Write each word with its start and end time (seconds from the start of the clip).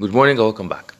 good 0.00 0.12
morning 0.12 0.40
welcome 0.40 0.68
back 0.68 0.94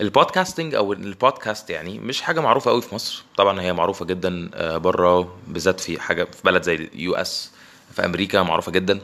ال 0.00 0.07
podcasting 0.07 0.74
أو 0.74 0.92
البودكاست 0.92 1.70
يعني 1.70 1.98
مش 1.98 2.22
حاجة 2.22 2.40
معروفة 2.40 2.70
قوي 2.70 2.82
في 2.82 2.94
مصر. 2.94 3.24
طبعا 3.36 3.60
هي 3.60 3.72
معروفة 3.72 4.04
جدا 4.04 4.50
بره 4.78 5.36
بالذات 5.48 5.80
في 5.80 6.00
حاجة 6.00 6.24
في 6.24 6.42
بلد 6.44 6.62
زي 6.62 6.74
ال 6.74 7.14
US 7.14 7.50
في 7.94 8.04
أمريكا 8.04 8.42
معروفة 8.42 8.72
جدا. 8.72 9.00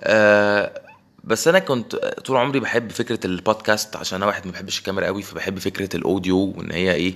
آه، 0.00 0.80
بس 1.24 1.48
أنا 1.48 1.58
كنت 1.58 1.96
طول 1.96 2.36
عمري 2.36 2.60
بحب 2.60 2.90
فكرة 2.90 3.26
البودكاست 3.26 3.96
عشان 3.96 4.16
أنا 4.16 4.26
واحد 4.26 4.46
ما 4.46 4.52
بحبش 4.52 4.78
الكاميرا 4.78 5.06
قوي 5.06 5.22
فبحب 5.22 5.58
فكرة 5.58 5.96
ال 5.96 6.06
audio 6.06 6.54
وإن 6.56 6.72
هي 6.72 6.94
إيه 6.94 7.14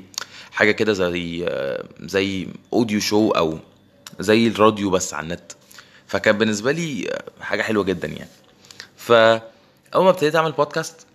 حاجة 0.53 0.71
كده 0.73 0.93
زي 0.93 1.47
آه، 1.49 1.85
زي 2.01 2.49
audio 2.73 3.01
show 3.01 3.31
أو 3.31 3.59
زي 4.21 4.47
الراديو 4.47 4.91
بس 4.91 5.15
على 5.15 5.25
النت. 5.25 5.53
فكان 6.07 6.39
بالنسبة 6.39 6.73
لي 6.73 7.09
آه، 7.11 7.43
حاجة 7.43 7.63
حلوة 7.63 7.85
جدا 7.85 8.09
يعني. 8.09 8.31
فاول 8.97 10.05
ما 10.05 10.11
ابتديت 10.11 10.37
أعمل 10.37 10.53
بودكاست 10.53 10.95
آه، 11.01 11.07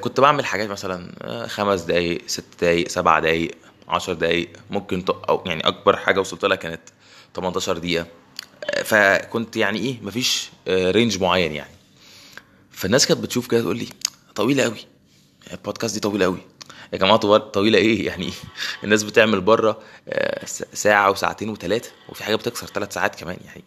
كنت 0.00 0.20
بعمل 0.20 0.44
حاجات 0.44 0.68
مثلا 0.70 1.12
آه، 1.22 1.46
خمس 1.46 1.80
دقايق 1.80 2.22
ست 2.26 2.44
دقايق 2.60 2.88
سبع 2.88 3.18
دقايق 3.18 3.54
عشر 3.88 4.12
دقايق 4.12 4.48
ممكن. 4.70 5.04
أو 5.28 5.42
يعني 5.46 5.68
أكبر 5.68 5.96
حاجة 5.96 6.20
وصلت 6.20 6.44
لها 6.44 6.56
كانت 6.56 6.80
18 7.34 7.78
دقيقة. 7.78 8.06
آه، 8.64 8.82
فكنت 8.82 9.56
يعني 9.56 9.78
إيه 9.78 9.96
مفيش 10.02 10.50
آه، 10.68 10.90
range 10.90 11.20
معين 11.20 11.52
يعني. 11.52 11.70
فالناس 12.70 13.06
كانت 13.06 13.20
بتشوف 13.20 13.46
كده 13.46 13.60
تقول 13.60 13.76
لي 13.78 13.88
طويلة 14.34 14.62
قوي 14.62 14.78
البودكاست 15.52 15.94
دي 15.94 16.00
طويلة 16.00 16.24
قوي 16.24 16.38
يا 16.92 16.98
جماعة 16.98 17.16
طوال- 17.16 17.52
طويلة 17.52 17.78
إيه؟ 17.78 18.06
يعني 18.08 18.30
الناس 18.84 19.02
بتعمل 19.02 19.40
بره 19.40 19.78
آه، 20.08 20.44
س- 20.46 20.64
ساعة 20.72 21.10
وساعتين 21.10 21.48
وثلاثه 21.48 21.90
وفي 22.08 22.24
حاجة 22.24 22.36
بتكسر 22.36 22.66
ثلاث 22.66 22.94
ساعات 22.94 23.14
كمان 23.14 23.36
يعني. 23.44 23.64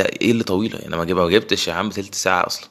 إيه 0.00 0.30
اللي 0.30 0.44
طويلة؟ 0.44 0.78
يعني 0.78 0.96
ما 0.96 1.04
جيب- 1.04 1.16
ما 1.16 1.28
جبتش 1.28 1.68
يا 1.68 1.72
عم 1.72 1.90
تلت 1.90 2.14
ساعة 2.14 2.46
أصلا. 2.46 2.68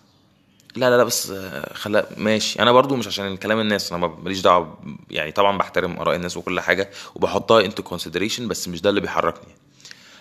لا 0.75 0.89
لا 0.89 0.97
لا 0.97 1.03
بس 1.03 1.29
آه، 1.31 1.73
خلا 1.73 2.09
ماشي. 2.17 2.59
أنا 2.61 2.71
برضو 2.71 2.95
مش 2.95 3.07
عشان 3.07 3.37
كلام 3.37 3.59
الناس 3.59 3.93
أنا 3.93 4.07
ماليش 4.07 4.41
دعوة 4.41 4.77
يعني 5.11 5.31
طبعا 5.31 5.57
بحترم 5.57 5.99
آراء 5.99 6.15
الناس 6.15 6.37
وكل 6.37 6.59
حاجة 6.59 6.89
وبحطها 7.15 7.61
into 7.65 7.83
consideration 7.83 8.47
بس 8.47 8.67
مش 8.67 8.81
ده 8.81 8.89
اللي 8.89 9.01
بيحركني 9.01 9.53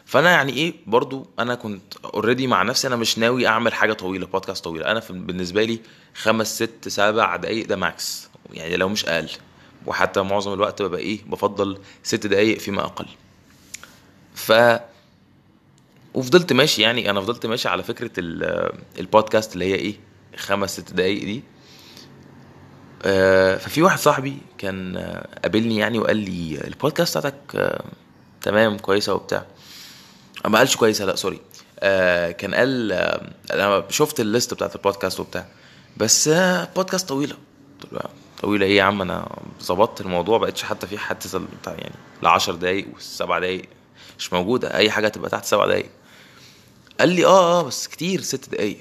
فأنا 0.05 0.31
يعني 0.31 0.53
إيه 0.53 0.75
برضو 0.87 1.27
أنا 1.39 1.55
كنت 1.55 1.95
already 2.05 2.47
مع 2.47 2.63
نفسي 2.63 2.87
أنا 2.87 2.97
مش 2.97 3.19
ناوي 3.19 3.47
أعمل 3.47 3.75
حاجة 3.75 3.93
طويلة 3.93 4.27
بودكاست 4.27 4.65
طويلة. 4.65 4.91
أنا 4.91 5.03
بالنسبة 5.11 5.65
لي 5.65 5.81
خمس 6.15 6.55
ست 6.63 6.89
سبع 6.89 7.37
دقايق 7.37 7.67
ده 7.67 7.77
max 7.77 8.29
يعني 8.53 8.77
لو 8.77 8.89
مش 8.89 9.05
أقل. 9.07 9.29
وحتى 9.87 10.21
معظم 10.23 10.53
الوقت 10.53 10.83
ببقى 10.83 11.01
إيه 11.01 11.21
بفضل 11.27 11.79
ست 12.03 12.27
دقايق 12.27 12.59
فيما 12.59 12.85
أقل. 12.85 13.07
ف 14.35 14.53
وفضلت 16.15 16.53
ماشي 16.53 16.83
يعني 16.83 17.11
أنا 17.11 17.21
فضلت 17.21 17.47
ماشي 17.47 17.69
على 17.69 17.83
فكرة 17.83 18.11
ال- 18.19 18.73
البودكاست 18.99 19.55
اللي 19.55 19.65
هي 19.65 19.75
إيه 19.75 19.95
خمس 20.39 20.71
ست 20.81 20.93
دقايق 20.93 21.25
دي. 21.25 21.43
آه، 23.05 23.57
ففي 23.57 23.83
واحد 23.83 23.99
صاحبي 23.99 24.39
كان 24.59 24.97
آه، 24.97 25.27
قابلني 25.43 25.77
يعني 25.77 25.99
وقال 25.99 26.17
لي 26.17 26.61
البودكاست 26.67 27.19
بتاعتك 27.19 27.37
آه، 27.55 27.85
تمام 28.43 28.79
كويسة 28.79 29.15
وبتاع. 29.15 29.47
ما 30.47 30.59
قالش 30.59 30.77
كويسة 30.77 31.05
لا 31.05 31.17
sorry. 31.17 31.41
كان 32.33 32.55
قال 32.55 32.93
أنا 33.53 33.85
شفت 33.91 34.21
ال 34.21 34.28
list 34.28 34.55
بتاعت 34.55 34.77
البودكاست 34.77 35.21
وبتاع 35.21 35.47
بس 35.97 36.29
بودكاست 36.77 37.09
طويلة. 37.09 37.37
طويلة 38.43 38.67
إيه 38.67 38.77
يا 38.77 38.83
عم؟ 38.83 39.03
أنا 39.03 39.29
ظبطت 39.63 40.01
الموضوع 40.01 40.39
بقتش 40.39 40.63
حتى 40.63 40.87
في 40.87 40.99
حتى 40.99 41.41
يعني 41.67 41.95
ل 42.23 42.27
10 42.27 42.55
دقايق 42.55 42.89
والسبع 42.95 43.39
دقايق 43.39 43.65
مش 44.19 44.33
موجودة. 44.33 44.75
أي 44.75 44.91
حاجة 44.91 45.09
تبقى 45.09 45.31
تحت 45.31 45.45
سبع 45.45 45.67
دقايق. 45.67 45.91
قال 47.01 47.09
لي 47.09 47.25
آه 47.27 47.61
آه 47.61 47.63
بس 47.63 47.89
كتير 47.89 48.21
ست 48.21 48.49
دقايق. 48.49 48.79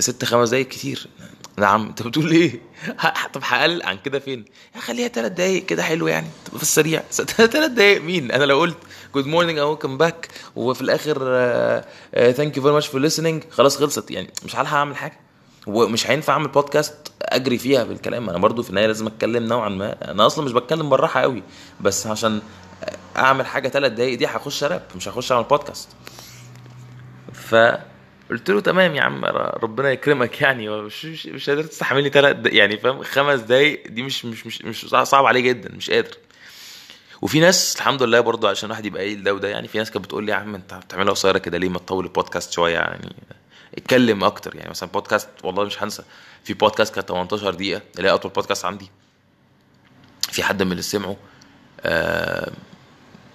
ست 0.00 0.24
خمس 0.24 0.48
دقايق 0.48 0.68
كتير. 0.68 1.08
نعم. 1.56 1.86
انت 1.86 2.02
بتقول 2.02 2.30
إيه؟ 2.30 2.60
طب 3.34 3.40
هقل 3.44 3.82
عن 3.82 3.98
كده 4.04 4.18
فين؟ 4.18 4.44
خليها 4.78 5.08
ثلاث 5.08 5.32
دقايق 5.32 5.66
كده 5.66 5.82
حلو 5.82 6.08
يعني. 6.08 6.26
تبقى 6.44 6.58
في 6.58 6.62
السريع. 6.62 7.02
ثلاث 7.36 7.70
دقايق 7.70 8.02
مين؟ 8.02 8.32
أنا 8.32 8.44
لو 8.44 8.60
قلت 8.60 8.76
good 9.14 9.26
morning 9.26 9.58
أو 9.58 9.68
welcome 9.68 9.98
back 9.98 10.28
وفي 10.56 10.82
الآخر 10.82 11.14
thank 12.32 12.56
you 12.56 12.62
very 12.62 12.74
much 12.74 12.86
for 12.86 13.08
listening. 13.08 13.50
خلاص 13.50 13.76
خلصت. 13.76 14.10
يعني 14.10 14.30
مش 14.44 14.56
هلحق 14.56 14.76
أعمل 14.76 14.96
حاجة. 14.96 15.18
ومش 15.66 16.10
هينفع 16.10 16.32
أعمل 16.32 16.48
بودكاست 16.48 16.94
أجري 17.22 17.58
فيها 17.58 17.84
بالكلام. 17.84 18.30
أنا 18.30 18.38
برضو 18.38 18.62
في 18.62 18.70
النهاية 18.70 18.86
لازم 18.86 19.06
أتكلم 19.06 19.44
نوعا 19.46 19.68
ما. 19.68 20.10
أنا 20.10 20.26
أصلا 20.26 20.44
مش 20.44 20.52
بتكلم 20.52 20.90
بالراحة 20.90 21.20
قوي 21.20 21.42
بس 21.80 22.06
عشان 22.06 22.40
أعمل 23.16 23.46
حاجة 23.46 23.68
ثلاث 23.68 23.92
دقايق 23.92 24.18
دي 24.18 24.26
هخش 24.26 24.64
راب 24.64 24.82
مش 24.96 25.08
هخش 25.08 25.32
أعمل 25.32 25.44
بودكاست 25.44 25.88
فقلت 28.28 28.50
له 28.50 28.60
تمام 28.60 28.94
يا 28.94 29.02
عم 29.02 29.24
ربنا 29.24 29.90
يكرمك 29.90 30.40
يعني. 30.40 30.68
مش 30.68 31.04
مش, 31.04 31.26
مش 31.26 31.50
قادر 31.50 31.62
تستحملني 31.62 32.08
ثلاث 32.08 32.36
يعني 32.46 32.78
فاهم 32.78 33.02
خمس 33.02 33.40
دقايق 33.40 33.88
دي 33.88 34.02
مش 34.02 34.24
مش 34.24 34.46
مش 34.46 34.62
مش 34.62 34.86
صعب 34.86 35.26
عليه 35.26 35.40
جدا 35.40 35.72
مش 35.76 35.90
قادر. 35.90 36.14
وفي 37.22 37.40
ناس 37.40 37.76
الحمد 37.76 38.02
لله 38.02 38.20
برضو 38.20 38.46
عشان 38.48 38.66
الواحد 38.66 38.86
يبقى 38.86 39.02
قايل 39.02 39.22
ده 39.22 39.34
وده 39.34 39.48
يعني 39.48 39.68
في 39.68 39.78
ناس 39.78 39.90
كانت 39.90 40.04
بتقول 40.04 40.24
لي 40.24 40.32
يا 40.32 40.36
عم 40.36 40.54
انت 40.54 40.74
بتعملها 40.74 41.12
قصيرة 41.12 41.38
كده 41.38 41.58
ليه 41.58 41.68
ما 41.68 41.78
تطول 41.78 42.04
البودكاست 42.04 42.52
شوية 42.52 42.74
يعني؟ 42.74 43.16
اتكلم 43.78 44.24
أكتر 44.24 44.56
يعني 44.56 44.70
مثلا 44.70 44.88
بودكاست 44.88 45.28
والله 45.44 45.64
مش 45.64 45.82
هنسى 45.82 46.02
في 46.44 46.54
بودكاست 46.54 46.94
كانت 46.94 47.08
18 47.08 47.54
دقيقة 47.54 47.82
اللي 47.96 48.08
هي 48.08 48.14
أطول 48.14 48.32
بودكاست 48.32 48.64
عندي. 48.64 48.90
في 50.32 50.42
حد 50.42 50.62
من 50.62 50.70
اللي 50.72 50.82
سمعه 50.82 51.16
آه 51.80 52.52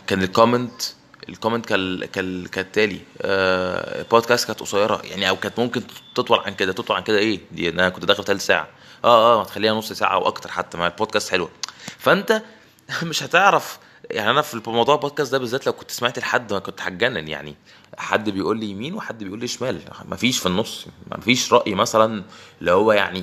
كان 0.07 0.23
ال 0.23 0.30
comment 0.30 0.81
ال 1.29 1.34
comment 1.34 1.65
كال 1.65 2.05
كال 2.05 2.49
كالتالي 2.49 2.99
آه 3.21 3.99
البودكاست 4.01 4.47
كانت 4.47 4.59
قصيرة. 4.59 5.01
يعني 5.03 5.29
أو 5.29 5.35
كانت 5.37 5.59
ممكن 5.59 5.81
تطول 6.15 6.39
عن 6.39 6.53
كده. 6.53 6.73
تطول 6.73 6.97
عن 6.97 7.03
كده 7.03 7.17
إيه؟ 7.17 7.39
دي 7.51 7.69
أنا 7.69 7.89
كنت 7.89 8.05
داخل 8.05 8.23
ثلث 8.23 8.45
ساعة. 8.45 8.67
آه 9.03 9.33
آه 9.33 9.37
ما 9.37 9.43
تخليها 9.43 9.73
نص 9.73 9.93
ساعة 9.93 10.13
أو 10.13 10.27
أكتر 10.27 10.51
حتى. 10.51 10.77
ما 10.77 10.87
البودكاست 10.87 11.29
حلوة. 11.31 11.49
فأنت 11.97 12.41
مش 13.03 13.23
هتعرف. 13.23 13.79
يعني 14.11 14.29
أنا 14.29 14.41
في 14.41 14.61
موضوع 14.67 14.95
البودكاست 14.95 15.31
ده 15.31 15.37
بالذات 15.37 15.65
لو 15.65 15.73
كنت 15.73 15.91
سمعت 15.91 16.19
لحد 16.19 16.53
ما 16.53 16.59
كنت 16.59 16.81
هتجنن 16.81 17.27
يعني 17.27 17.55
حد 17.97 18.29
بيقول 18.29 18.59
لي 18.59 18.65
يمين 18.65 18.93
وحد 18.93 19.23
بيقول 19.23 19.39
لي 19.39 19.47
شمال. 19.47 19.81
مفيش 20.05 20.39
في 20.39 20.45
النص. 20.45 20.85
مفيش 21.11 21.53
رأي 21.53 21.75
مثلا 21.75 22.23
اللي 22.59 22.71
هو 22.71 22.91
يعني 22.91 23.21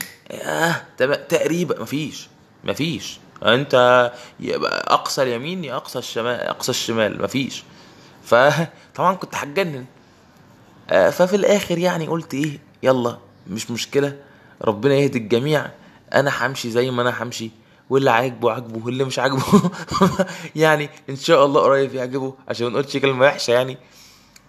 تم- 0.99 1.15
تقريبا. 1.15 1.83
مفيش 1.83 2.29
مفيش 2.65 3.19
أنت 3.45 4.13
يبقى 4.41 4.95
أقصى 4.95 5.23
اليمين 5.23 5.65
يا 5.65 5.77
أقصى 5.77 5.99
الشمال 5.99 6.41
أقصى 6.41 6.71
الشمال. 6.71 7.23
مفيش 7.23 7.63
فطبعا 8.25 9.15
كنت 9.23 9.35
هتجنن. 9.35 9.85
آه، 10.91 11.11
ففي 11.11 11.37
الآخر 11.37 11.79
يعني 11.79 12.07
قلت 12.09 12.35
إيه 12.35 12.59
يلا 12.83 13.19
مش 13.47 13.71
مشكلة 13.71 14.19
ربنا 14.63 14.95
يهدي 14.95 15.19
الجميع. 15.19 15.71
أنا 16.15 16.47
همشي 16.47 16.71
زي 16.71 16.91
ما 16.91 17.03
أنا 17.03 17.23
همشي. 17.23 17.51
واللي 17.91 18.11
عاجبه 18.11 18.53
عاجبه 18.53 18.87
واللي 18.87 19.05
مش 19.05 19.19
عاجبه 19.19 19.43
يعني 20.57 20.91
إن 21.11 21.17
شاء 21.17 21.47
الله 21.47 21.61
قريب 21.61 21.95
يعجبه 21.95 22.35
عشان 22.49 22.67
ما 22.67 22.73
نقولش 22.73 22.97
كلمة 22.97 23.27
وحشة 23.27 23.51
يعني. 23.53 23.79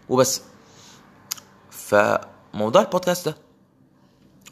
وبس. 0.10 0.42
فموضوع 1.72 2.81
البودكاست 2.81 3.30
ده 3.30 3.38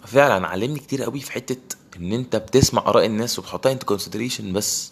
فعلا 0.05 0.47
علمني 0.47 0.79
كتير 0.79 1.03
قوي 1.03 1.19
في 1.19 1.31
حتة 1.31 1.75
إن 1.97 2.13
أنت 2.13 2.35
بتسمع 2.35 2.81
آراء 2.87 3.05
الناس 3.05 3.39
وبتحطها 3.39 3.71
انت 3.71 3.83
كونسيدريشن 3.83 4.53
بس 4.53 4.91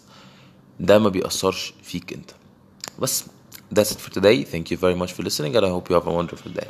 ده 0.80 0.98
ما 0.98 1.08
بيأثرش 1.08 1.74
فيك 1.82 2.12
أنت. 2.12 2.30
بس. 2.98 3.24
That's 3.70 3.92
it 3.92 4.00
for 4.00 4.10
today. 4.10 4.44
Thank 4.44 4.70
you 4.70 4.76
very 4.76 4.94
much 4.94 5.12
for 5.12 5.22
listening 5.22 5.56
and 5.56 5.64
I 5.64 5.68
hope 5.68 5.88
you 5.88 5.94
have 5.94 6.06
a 6.06 6.12
wonderful 6.12 6.52
day 6.52 6.66